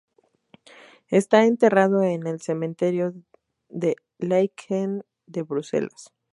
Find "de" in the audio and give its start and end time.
3.69-3.97, 5.27-5.41